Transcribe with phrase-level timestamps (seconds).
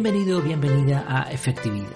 [0.00, 1.90] Bienvenido, bienvenida a Efectividad.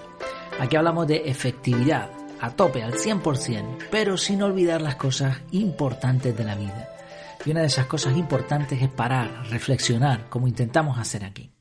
[0.59, 2.09] Aquí hablamos de efectividad
[2.41, 6.89] a tope, al 100%, pero sin olvidar las cosas importantes de la vida.
[7.45, 11.53] Y una de esas cosas importantes es parar, reflexionar, como intentamos hacer aquí.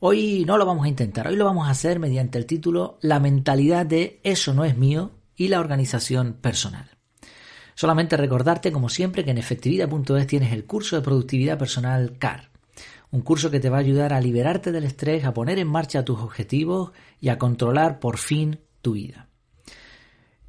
[0.00, 3.20] Hoy no lo vamos a intentar, hoy lo vamos a hacer mediante el título La
[3.20, 6.90] mentalidad de eso no es mío y la organización personal.
[7.76, 12.51] Solamente recordarte, como siempre, que en efectividad.es tienes el curso de productividad personal CAR.
[13.12, 16.04] Un curso que te va a ayudar a liberarte del estrés, a poner en marcha
[16.04, 19.28] tus objetivos y a controlar por fin tu vida.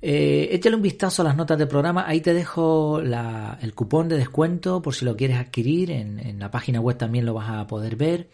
[0.01, 4.17] Eh, échale un vistazo a las notas del programa, ahí te dejo el cupón de
[4.17, 7.67] descuento por si lo quieres adquirir, en, en la página web también lo vas a
[7.67, 8.29] poder ver.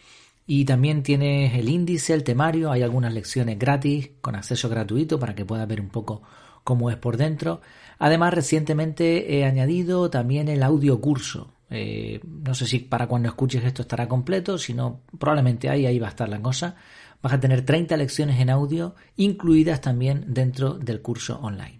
[0.45, 5.35] Y también tienes el índice, el temario, hay algunas lecciones gratis con acceso gratuito para
[5.35, 6.23] que puedas ver un poco
[6.63, 7.61] cómo es por dentro.
[7.99, 11.51] Además, recientemente he añadido también el audio curso.
[11.69, 15.99] Eh, no sé si para cuando escuches esto estará completo, si no, probablemente ahí, ahí
[15.99, 16.75] va a estar la cosa.
[17.21, 21.79] Vas a tener 30 lecciones en audio, incluidas también dentro del curso online.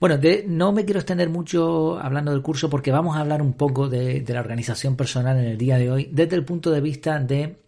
[0.00, 3.88] Bueno, no me quiero extender mucho hablando del curso porque vamos a hablar un poco
[3.88, 7.60] de, la organización personal en el día de hoy desde el punto de vista de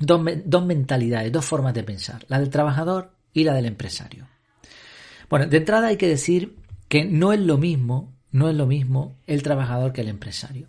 [0.00, 4.26] dos, dos mentalidades, dos formas de pensar, la del trabajador y la del empresario.
[5.30, 6.56] Bueno, de entrada hay que decir
[6.88, 10.68] que no es lo mismo, no es lo mismo el trabajador que el empresario.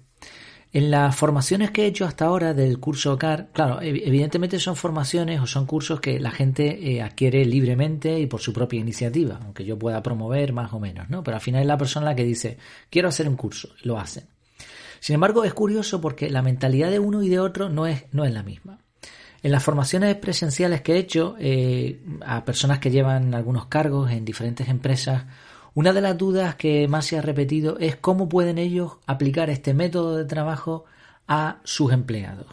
[0.71, 5.41] En las formaciones que he hecho hasta ahora del curso CAR, claro, evidentemente son formaciones
[5.41, 9.65] o son cursos que la gente eh, adquiere libremente y por su propia iniciativa, aunque
[9.65, 11.23] yo pueda promover más o menos, ¿no?
[11.23, 12.59] Pero al final es la persona la que dice,
[12.91, 14.25] quiero hacer un curso, lo hacen.
[14.99, 18.23] Sin embargo, es curioso porque la mentalidad de uno y de otro no es, no
[18.23, 18.77] es la misma.
[19.41, 24.23] En las formaciones presenciales que he hecho eh, a personas que llevan algunos cargos en
[24.23, 25.23] diferentes empresas
[25.73, 29.73] una de las dudas que más se ha repetido es cómo pueden ellos aplicar este
[29.73, 30.85] método de trabajo
[31.27, 32.47] a sus empleados.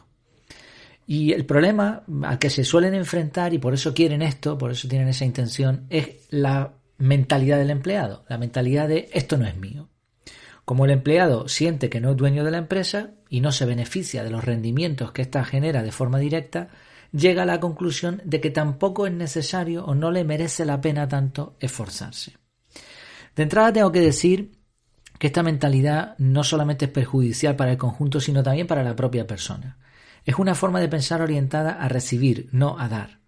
[1.07, 4.89] Y el problema al que se suelen enfrentar, y por eso quieren esto, por eso
[4.89, 9.89] tienen esa intención, es la mentalidad del empleado, la mentalidad de esto no es mío.
[10.65, 14.25] Como el empleado siente que no es dueño de la empresa y no se beneficia
[14.25, 16.69] de los rendimientos que ésta genera de forma directa,
[17.13, 21.07] llega a la conclusión de que tampoco es necesario o no le merece la pena
[21.07, 22.35] tanto esforzarse.
[23.37, 24.53] De entrada tengo que decir
[25.19, 29.27] que esta mentalidad no solamente es perjudicial para el conjunto, sino también para la propia
[29.27, 29.79] persona.
[30.25, 33.21] Es una forma de pensar orientada a recibir, no a dar.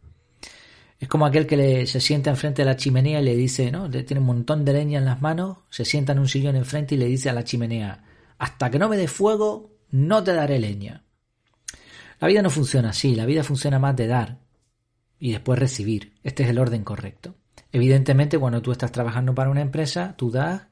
[0.98, 3.88] Es como aquel que se sienta enfrente de la chimenea y le dice, ¿no?
[3.88, 6.98] Tiene un montón de leña en las manos, se sienta en un sillón enfrente y
[6.98, 8.04] le dice a la chimenea,
[8.38, 11.04] hasta que no me dé fuego, no te daré leña.
[12.18, 14.38] La vida no funciona así, la vida funciona más de dar
[15.20, 16.14] y después recibir.
[16.24, 17.36] Este es el orden correcto.
[17.72, 20.62] Evidentemente, cuando tú estás trabajando para una empresa, tú das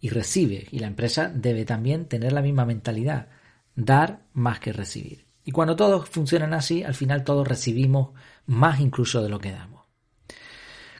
[0.00, 0.72] y recibes.
[0.72, 3.28] Y la empresa debe también tener la misma mentalidad,
[3.74, 5.26] dar más que recibir.
[5.44, 8.10] Y cuando todos funcionan así, al final todos recibimos
[8.46, 9.84] más incluso de lo que damos.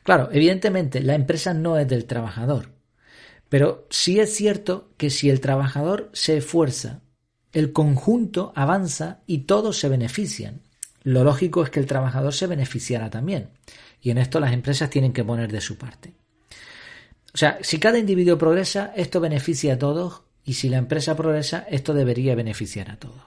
[0.03, 2.69] Claro, evidentemente la empresa no es del trabajador,
[3.49, 7.01] pero sí es cierto que si el trabajador se esfuerza,
[7.53, 10.63] el conjunto avanza y todos se benefician.
[11.03, 13.51] Lo lógico es que el trabajador se beneficiara también.
[14.01, 16.15] Y en esto las empresas tienen que poner de su parte.
[17.35, 21.67] O sea, si cada individuo progresa, esto beneficia a todos y si la empresa progresa,
[21.71, 23.23] esto debería beneficiar a todos.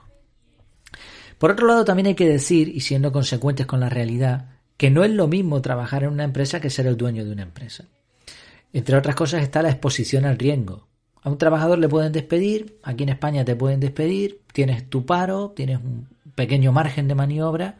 [1.38, 5.04] Por otro lado, también hay que decir, y siendo consecuentes con la realidad, que no
[5.04, 7.84] es lo mismo trabajar en una empresa que ser el dueño de una empresa.
[8.72, 10.88] Entre otras cosas está la exposición al riesgo.
[11.22, 15.50] A un trabajador le pueden despedir, aquí en España te pueden despedir, tienes tu paro,
[15.50, 17.78] tienes un pequeño margen de maniobra,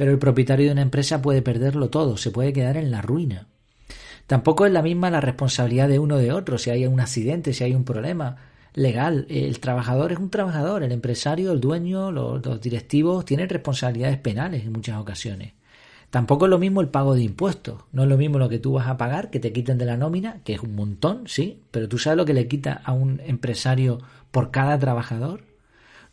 [0.00, 3.48] pero el propietario de una empresa puede perderlo todo, se puede quedar en la ruina.
[4.26, 7.64] Tampoco es la misma la responsabilidad de uno de otro, si hay un accidente, si
[7.64, 8.36] hay un problema
[8.72, 9.26] legal.
[9.28, 14.72] El trabajador es un trabajador, el empresario, el dueño, los, directivos tienen responsabilidades penales en
[14.72, 15.52] muchas ocasiones.
[16.08, 17.82] Tampoco es lo mismo el pago de impuestos.
[17.92, 19.98] No es lo mismo lo que tú vas a pagar, que te quiten de la
[19.98, 23.20] nómina, que es un montón, sí, pero tú sabes lo que le quita a un
[23.26, 23.98] empresario
[24.30, 25.42] por cada trabajador.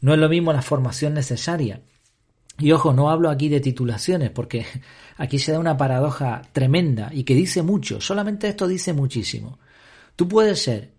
[0.01, 1.79] No es lo mismo la formación necesaria
[2.59, 4.65] y ojo, no hablo aquí de titulaciones, porque
[5.17, 9.59] aquí se da una paradoja tremenda y que dice mucho, solamente esto dice muchísimo.
[10.15, 10.91] Tú puedes ser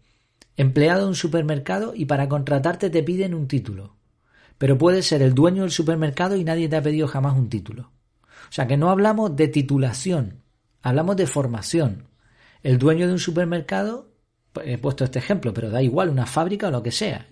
[0.56, 3.96] empleado de un supermercado y para contratarte te piden un título,
[4.56, 7.90] pero puedes ser el dueño del supermercado y nadie te ha pedido jamás un título.
[8.48, 10.42] O sea que no hablamos de titulación,
[10.82, 12.08] hablamos de formación.
[12.62, 14.12] El dueño de un supermercado,
[14.64, 17.28] he puesto este ejemplo, pero da igual, una fábrica o lo que sea.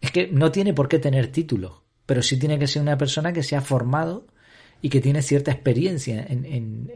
[0.00, 3.32] Es que no tiene por qué tener título pero sí tiene que ser una persona
[3.32, 4.26] que se ha formado
[4.82, 6.90] y que tiene cierta experiencia en,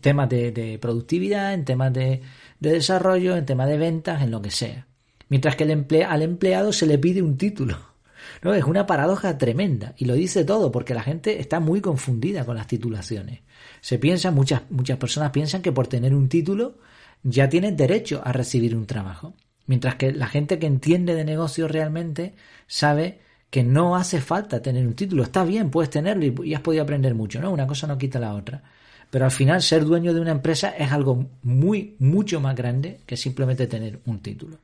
[0.00, 2.22] temas de, productividad, en temas de,
[2.58, 4.86] desarrollo, en temas de ventas, en lo que sea.
[5.28, 5.64] Mientras que
[6.04, 7.78] al empleado se le pide un título.
[8.42, 8.52] ¿No?
[8.52, 12.56] Es una paradoja tremenda y lo dice todo porque la gente está muy confundida con
[12.56, 13.40] las titulaciones.
[13.80, 16.78] Se piensa, muchas, muchas personas piensan que por tener un título
[17.22, 19.34] ya tienen derecho a recibir un trabajo.
[19.66, 22.34] Mientras que la gente que entiende de negocios realmente
[22.66, 23.20] sabe
[23.50, 25.24] que no hace falta tener un título.
[25.24, 27.50] Está bien, puedes tenerlo y, has podido aprender mucho, ¿no?
[27.50, 28.62] Una cosa no quita la otra.
[29.10, 33.16] Pero al final ser dueño de una empresa es algo muy, mucho más grande que
[33.16, 34.58] simplemente tener un título.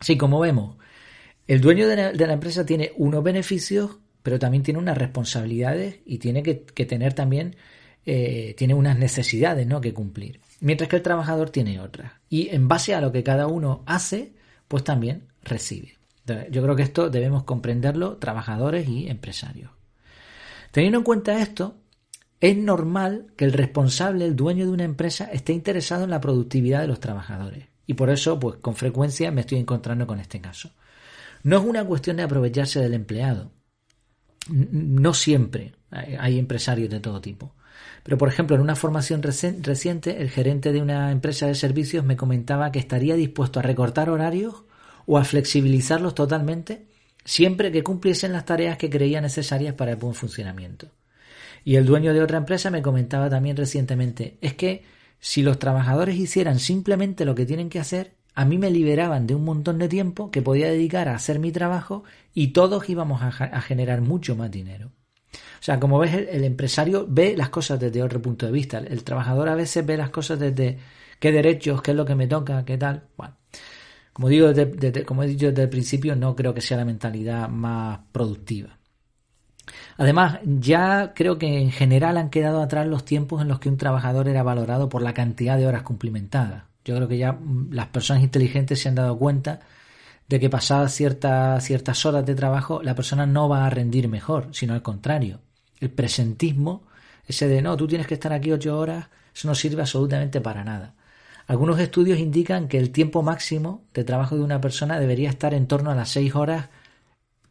[0.00, 0.76] Así como vemos,
[1.46, 6.42] el dueño de la, empresa tiene unos beneficios, pero también tiene unas responsabilidades y tiene
[6.42, 6.54] que,
[6.84, 7.54] tener también,
[8.04, 9.80] eh, tiene unas necesidades ¿no?
[9.80, 10.40] que cumplir.
[10.58, 12.12] Mientras que el trabajador tiene otras.
[12.28, 14.32] Y en base a lo que cada uno hace,
[14.66, 15.94] pues también recibe.
[16.26, 19.70] Yo creo que esto debemos comprenderlo trabajadores y empresarios.
[20.70, 21.76] Teniendo en cuenta esto,
[22.40, 26.80] es normal que el responsable, el dueño de una empresa, esté interesado en la productividad
[26.80, 27.66] de los trabajadores.
[27.86, 30.70] Y por eso, pues con frecuencia me estoy encontrando con este caso.
[31.42, 33.52] No es una cuestión de aprovecharse del empleado.
[34.48, 37.54] No siempre hay empresarios de todo tipo.
[38.02, 42.16] Pero, por ejemplo, en una formación reciente, el gerente de una empresa de servicios me
[42.16, 44.64] comentaba que estaría dispuesto a recortar horarios
[45.06, 46.86] o a flexibilizarlos totalmente
[47.24, 50.88] siempre que cumpliesen las tareas que creía necesarias para el buen funcionamiento.
[51.64, 54.84] Y el dueño de otra empresa me comentaba también recientemente, es que
[55.18, 59.34] si los trabajadores hicieran simplemente lo que tienen que hacer, a mí me liberaban de
[59.34, 62.04] un montón de tiempo que podía dedicar a hacer mi trabajo
[62.34, 63.30] y todos íbamos a,
[63.62, 64.90] generar mucho más dinero.
[65.32, 68.78] O sea, como ves, el, empresario ve las cosas desde otro punto de vista.
[68.78, 70.78] El, trabajador a veces ve las cosas desde
[71.18, 73.04] qué derechos, qué es lo que me toca, qué tal.
[73.16, 73.36] Bueno,
[74.14, 74.52] como digo,
[75.06, 78.78] como he dicho desde el principio, no creo que sea la mentalidad más productiva.
[79.96, 83.76] Además, ya creo que en general han quedado atrás los tiempos en los que un
[83.76, 86.64] trabajador era valorado por la cantidad de horas cumplimentadas.
[86.84, 89.60] Yo creo que ya mm, las personas inteligentes se han dado cuenta
[90.28, 94.48] de que pasadas ciertas, ciertas horas de trabajo la persona no va a rendir mejor,
[94.52, 95.40] sino al contrario.
[95.80, 96.84] El presentismo,
[97.26, 100.62] ese de no, tú tienes que estar aquí ocho horas, eso no sirve absolutamente para
[100.62, 100.94] nada.
[101.46, 105.66] Algunos estudios indican que el tiempo máximo de trabajo de una persona debería estar en
[105.66, 106.70] torno a las seis horas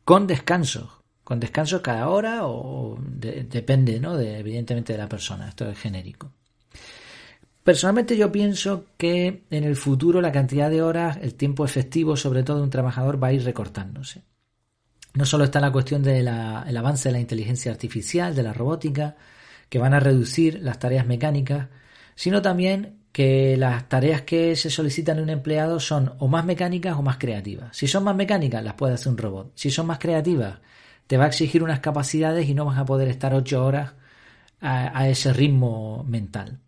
[0.03, 0.89] con descansos,
[1.23, 4.17] con descansos cada hora o depende, ¿no?
[4.17, 6.31] De, evidentemente de la persona, esto es genérico.
[7.63, 12.43] Personalmente yo pienso que en el futuro la cantidad de horas, el tiempo efectivo sobre
[12.43, 14.23] todo de un trabajador va a ir recortándose.
[15.13, 19.15] No solo está la cuestión del avance de la inteligencia artificial, de la robótica,
[19.69, 21.69] que van a reducir las tareas mecánicas,
[22.15, 26.97] sino también que las tareas que se solicitan en un empleado son o más mecánicas
[26.97, 27.77] o más creativas.
[27.77, 29.51] Si son más mecánicas, las puede hacer un robot.
[29.55, 30.57] Si son más creativas,
[31.07, 33.93] te va a exigir unas capacidades y no vas a poder estar ocho horas
[34.59, 36.59] a ese ritmo mental.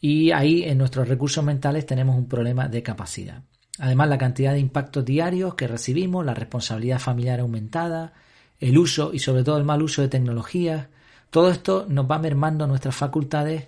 [0.00, 3.42] Y ahí en nuestros recursos mentales tenemos un problema de capacidad.
[3.78, 8.12] Además, la cantidad de impactos diarios que recibimos, la responsabilidad familiar aumentada,
[8.60, 10.88] el uso y sobre todo el mal uso de tecnologías,
[11.30, 13.66] todo esto nos va mermando nuestras facultades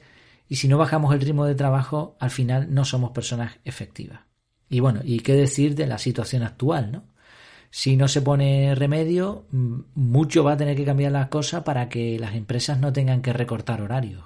[0.48, 4.20] y si no bajamos el ritmo de trabajo, al final no somos personas efectivas.
[4.69, 7.04] Y bueno, ¿y qué decir de la situación actual, no?
[7.70, 12.19] Si no se pone remedio, mucho va a tener que cambiar las cosas para que
[12.19, 14.25] las empresas no tengan que recortar horarios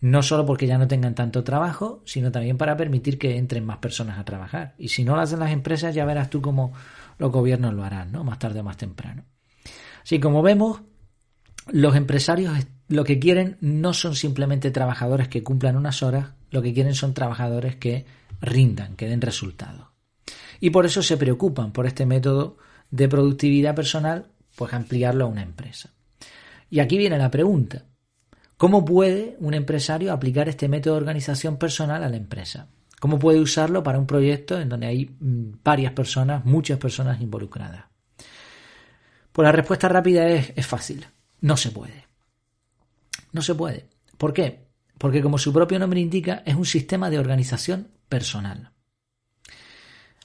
[0.00, 3.78] no solo porque ya no tengan tanto trabajo, sino también para permitir que entren más
[3.78, 4.74] personas a trabajar.
[4.78, 6.72] Y si no lo hacen las empresas, ya verás tú cómo
[7.18, 8.22] los gobiernos lo harán, ¿no?
[8.22, 9.24] Más tarde o más temprano.
[10.02, 10.82] Así como vemos,
[11.66, 12.56] los empresarios
[12.88, 17.14] lo que quieren no son simplemente trabajadores que cumplan unas horas, lo que quieren son
[17.14, 18.06] trabajadores que
[18.40, 19.88] rindan, que den resultados.
[20.60, 22.56] Y por eso se preocupan por este método
[22.90, 24.26] de productividad personal,
[24.56, 25.90] pues ampliarlo a una empresa.
[26.70, 27.84] Y aquí viene la pregunta.
[28.56, 32.68] ¿Cómo puede un empresario aplicar este método de organización personal a la empresa?
[32.98, 37.84] ¿Cómo puede usarlo para un proyecto en donde hay mm, varias personas, muchas personas involucradas?
[39.30, 41.06] Pues la respuesta rápida es, es fácil.
[41.40, 42.07] No se puede.
[43.32, 43.88] No se puede.
[44.16, 44.68] ¿Por qué?
[44.98, 48.72] Porque como su propio nombre indica, es un sistema de organización personal.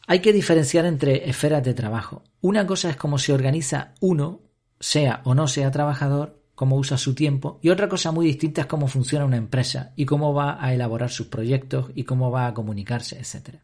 [0.07, 2.23] Hay que diferenciar entre esferas de trabajo.
[2.41, 4.41] Una cosa es cómo se organiza uno,
[4.79, 8.67] sea o no sea trabajador, cómo usa su tiempo y otra cosa muy distinta es
[8.67, 12.53] cómo funciona una empresa y cómo va a elaborar sus proyectos y cómo va a
[12.53, 13.55] comunicarse, etc.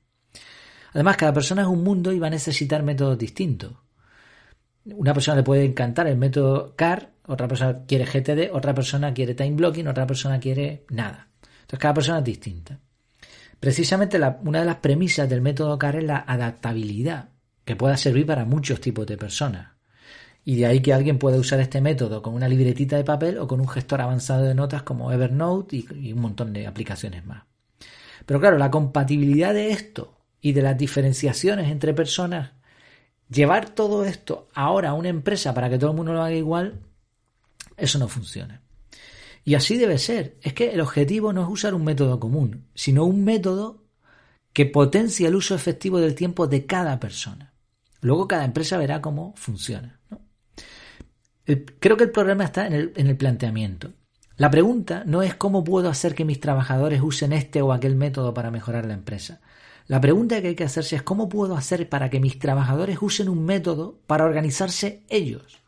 [0.93, 3.73] Además, cada persona es un mundo y va a necesitar métodos distintos.
[4.85, 9.35] Una persona le puede encantar el método CAR, otra persona quiere GTD, otra persona quiere
[9.35, 11.27] time blocking, otra persona quiere nada.
[11.61, 12.79] Entonces cada persona es distinta.
[13.59, 17.29] Precisamente una de las premisas del método CAR es la adaptabilidad,
[17.63, 19.73] que pueda servir para muchos tipos de personas.
[20.43, 23.47] Y de ahí que alguien pueda usar este método con una libretita de papel o
[23.47, 27.43] con un gestor avanzado de notas como Evernote y, un montón de aplicaciones más.
[28.25, 32.53] Pero claro, la compatibilidad de esto y de las diferenciaciones entre personas
[33.29, 36.79] llevar todo esto ahora a una empresa para que todo el mundo lo haga igual,
[37.79, 38.61] eso no funciona.
[39.43, 40.37] Y así debe ser.
[40.41, 43.85] Es que el objetivo no es usar un método común, sino un método
[44.53, 47.53] que potencia el uso efectivo del tiempo de cada persona.
[48.01, 49.99] Luego cada empresa verá cómo funciona.
[51.79, 53.93] creo que el problema está en el, en el planteamiento.
[54.37, 58.33] La pregunta no es cómo puedo hacer que mis trabajadores usen este o aquel método
[58.33, 59.41] para mejorar la empresa.
[59.87, 63.27] La pregunta que hay que hacerse es cómo puedo hacer para que mis trabajadores usen
[63.27, 65.59] un método para organizarse ellos.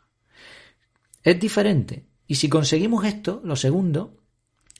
[1.22, 2.06] Es diferente.
[2.26, 4.16] Y si conseguimos esto, lo segundo,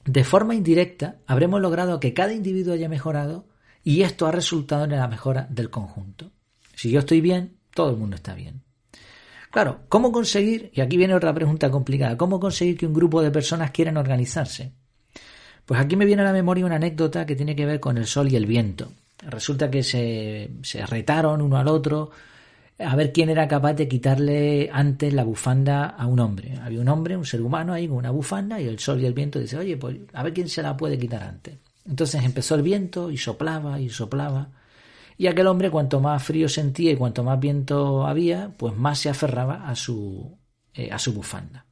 [0.04, 3.46] de forma indirecta habremos logrado que cada individuo haya mejorado
[3.84, 6.30] y esto ha resultado en la mejora del conjunto.
[6.74, 8.62] Si yo estoy bien, todo el mundo está bien.
[9.50, 10.70] Claro, ¿cómo conseguir?
[10.74, 12.16] Y aquí viene otra pregunta complicada.
[12.16, 14.72] ¿Cómo conseguir que un grupo de personas quieran organizarse?
[15.66, 18.06] Pues aquí me viene a la memoria una anécdota que tiene que ver con el
[18.06, 18.92] sol y el viento.
[19.18, 22.10] Resulta que se, se retaron uno al otro
[22.84, 26.58] a ver quién era capaz de quitarle antes la bufanda a un hombre.
[26.62, 29.14] Había un hombre, un ser humano ahí con una bufanda y el sol y el
[29.14, 31.58] viento dice, oye, pues a ver quién se la puede quitar antes.
[31.84, 34.50] Entonces empezó el viento y soplaba y soplaba.
[35.18, 39.08] Y aquel hombre, cuanto más frío sentía y cuanto más viento había, pues más se
[39.08, 40.38] aferraba a su,
[40.74, 41.66] eh, a su bufanda.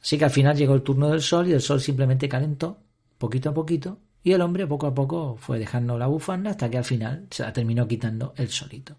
[0.00, 2.78] Así que al final llegó el turno del sol y el sol simplemente calentó
[3.18, 6.78] poquito a poquito y el hombre poco a poco fue dejando la bufanda hasta que
[6.78, 8.96] al final se la terminó quitando el solito.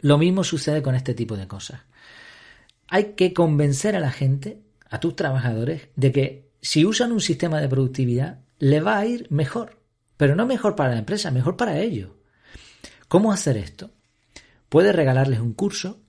[0.00, 1.80] Lo mismo sucede con este tipo de cosas.
[2.88, 7.60] Hay que convencer a la gente, a tus trabajadores, de que si usan un sistema
[7.60, 9.78] de productividad, le va a ir mejor.
[10.16, 12.10] Pero no mejor para la empresa, mejor para ellos.
[13.08, 13.90] ¿Cómo hacer esto?
[14.68, 16.00] Puedes regalarles un curso,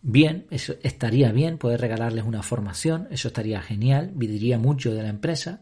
[0.00, 5.08] bien, eso estaría bien, puedes regalarles una formación, eso estaría genial, viviría mucho de la
[5.10, 5.60] empresa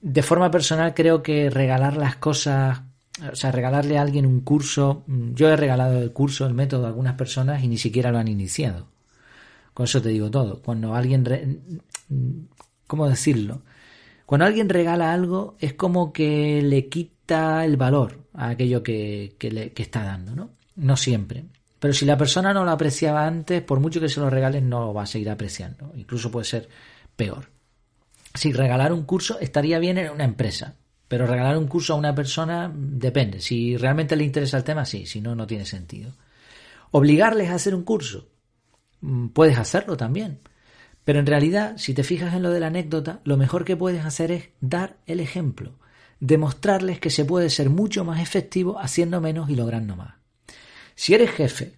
[0.00, 2.80] de forma personal creo que regalar las cosas,
[3.32, 6.84] o sea, regalarle a alguien un curso, mm, yo he regalado el curso, el método
[6.84, 8.88] a algunas personas y ni siquiera lo han iniciado.
[9.74, 10.62] Con eso te digo todo.
[10.62, 11.22] Cuando alguien,
[12.08, 12.30] mm,
[12.86, 13.62] ¿cómo decirlo?
[14.26, 19.50] Cuando alguien regala algo es como que le quita el valor a aquello que, que,
[19.50, 20.50] le, que está dando, ¿no?
[20.76, 21.44] No siempre.
[21.78, 24.80] Pero si la persona no lo apreciaba antes, por mucho que se lo regales, no
[24.80, 25.92] lo va a seguir apreciando.
[25.96, 26.68] Incluso puede ser
[27.16, 27.56] peor
[28.36, 30.74] si regalar un curso estaría bien en una empresa,
[31.08, 33.40] pero regalar un curso a una persona depende.
[33.40, 36.12] Si realmente le interesa el tema, sí, si no, no tiene sentido.
[36.90, 38.28] Obligarles a hacer un curso,
[39.00, 40.40] mm, puedes hacerlo también.
[41.04, 44.04] Pero en realidad, si te fijas en lo de la anécdota, lo mejor que puedes
[44.04, 45.78] hacer es dar el ejemplo,
[46.18, 50.14] demostrarles que se puede ser mucho más efectivo haciendo menos y logrando más.
[50.96, 51.74] Si eres jefe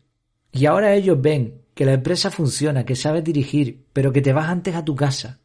[0.52, 4.48] y ahora ellos ven que la empresa funciona, que sabes dirigir, pero que te vas
[4.48, 5.40] antes a tu casa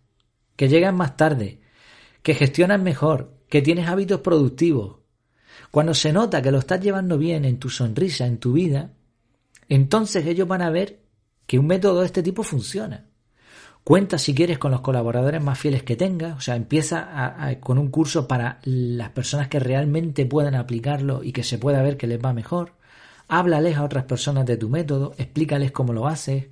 [0.56, 1.60] que llegan más tarde,
[2.22, 4.96] que gestionas mejor, que tienes hábitos productivos.
[5.70, 8.94] Cuando se nota que lo estás llevando bien en tu sonrisa, en tu vida,
[9.70, 11.04] entonces ellos van a ver
[11.46, 13.12] que un método de este tipo funciona.
[13.84, 17.92] Cuenta si quieres con los colaboradores más fieles que tengas, o sea, empieza con un
[17.92, 22.20] curso para las personas que realmente puedan aplicarlo y que se pueda ver que les
[22.20, 22.74] va mejor.
[23.28, 26.48] Háblales a otras personas de tu método, explícales cómo lo haces,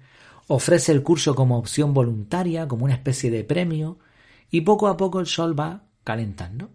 [0.46, 3.98] ofrece el curso como opción voluntaria, como una especie de premio,
[4.51, 6.70] y poco a poco el sol va calentando.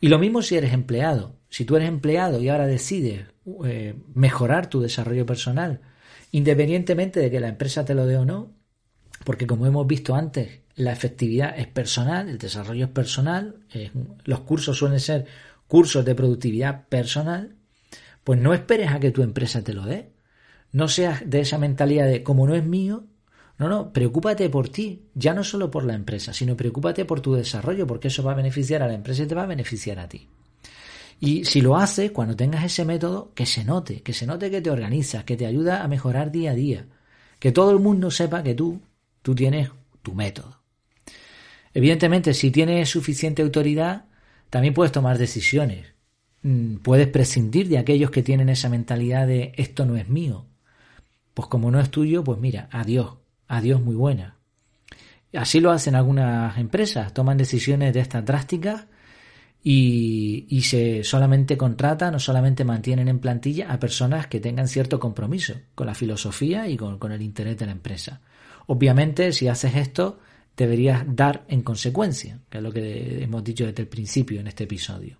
[0.00, 1.36] Y lo mismo si eres empleado.
[1.48, 3.26] Si tú eres empleado y ahora decides
[3.64, 5.80] eh, mejorar tu desarrollo personal,
[6.30, 8.52] independientemente de que la empresa te lo dé o no,
[9.24, 13.56] porque como hemos visto antes, la efectividad es personal, el desarrollo es personal,
[14.24, 15.26] los cursos suelen ser
[15.66, 17.56] cursos de productividad personal,
[18.24, 20.12] pues no esperes a que tu empresa te lo dé.
[20.72, 23.04] No seas de esa mentalidad de como no es mío,
[23.60, 27.34] no, no, preocúpate por ti, ya no solo por la empresa, sino preocúpate por tu
[27.34, 30.08] desarrollo, porque eso va a beneficiar a la empresa y te va a beneficiar a
[30.08, 30.26] ti.
[31.20, 34.62] Y si lo haces, cuando tengas ese método, que se note, que se note que
[34.62, 36.86] te organizas, que te ayuda a mejorar día a día,
[37.38, 38.80] que todo el mundo sepa que tú,
[39.20, 40.62] tú tienes tu método.
[41.74, 44.06] Evidentemente, si tienes suficiente autoridad,
[44.48, 45.86] también puedes tomar decisiones.
[46.40, 50.46] Mm, puedes prescindir de aquellos que tienen esa mentalidad de esto no es mío,
[51.34, 53.19] pues como no es tuyo, pues mira, adiós,
[53.50, 54.36] adiós muy buena.
[55.34, 58.86] Así lo hacen algunas empresas, toman decisiones de estas drásticas
[59.62, 64.98] y, y, se solamente contratan o solamente mantienen en plantilla a personas que tengan cierto
[64.98, 68.22] compromiso con la filosofía y con, con el interés de la empresa.
[68.66, 70.20] Obviamente, si haces esto,
[70.56, 74.64] deberías dar en consecuencia, que es lo que hemos dicho desde el principio en este
[74.64, 75.18] episodio.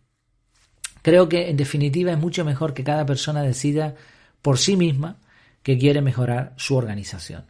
[1.02, 3.94] Creo que en definitiva es mucho mejor que cada persona decida
[4.40, 5.18] por sí misma
[5.62, 7.44] que quiere mejorar su organización.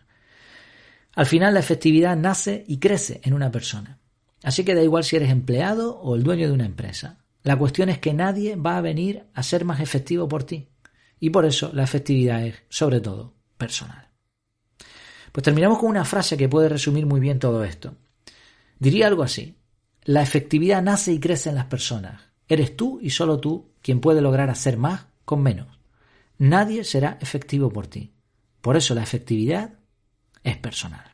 [1.14, 3.98] Al final la efectividad nace y crece en una persona.
[4.42, 7.18] Así que da igual si eres empleado o el dueño de una empresa.
[7.42, 10.68] La cuestión es que nadie va a venir a ser más efectivo por ti.
[11.18, 14.08] Y por eso la efectividad es, sobre todo, personal.
[15.32, 17.94] Pues terminamos con una frase que puede resumir muy bien todo esto.
[18.78, 19.56] Diría algo así.
[20.04, 22.22] La efectividad nace y crece en las personas.
[22.48, 25.78] Eres tú y solo tú quien puede lograr hacer más con menos.
[26.38, 28.14] Nadie será efectivo por ti.
[28.60, 29.74] Por eso la efectividad
[30.44, 31.10] es personal.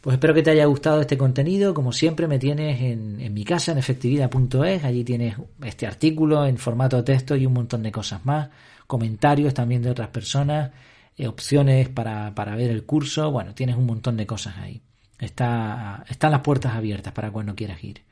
[0.00, 1.74] Pues espero que te haya gustado este contenido.
[1.74, 4.84] Como siempre me tienes en, mi casa en efectividad.es.
[4.84, 8.48] Allí tienes este artículo en formato texto y un montón de cosas más.
[8.86, 10.70] Comentarios también de otras personas.
[11.16, 13.30] Eh, opciones para, para, ver el curso.
[13.32, 14.80] Bueno, tienes un montón de cosas ahí.
[15.18, 18.02] Está, están las puertas abiertas para cuando quieras ir.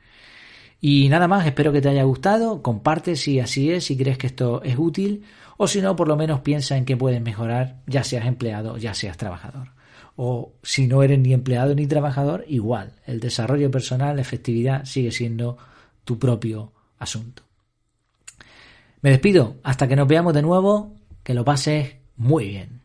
[0.81, 2.61] Y nada más, espero que te haya gustado.
[2.61, 5.23] Comparte si así es, si crees que esto es útil.
[5.55, 8.93] O si no, por lo menos piensa en qué puedes mejorar, ya seas empleado, ya
[8.93, 9.76] seas trabajador
[10.17, 15.11] o si no eres ni empleado ni trabajador, igual, el desarrollo personal, la efectividad sigue
[15.11, 15.57] siendo
[16.03, 17.43] tu propio asunto.
[19.01, 22.81] Me despido, hasta que nos veamos de nuevo, que lo pases muy bien.